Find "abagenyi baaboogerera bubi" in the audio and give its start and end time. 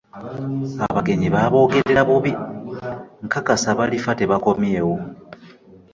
0.85-2.31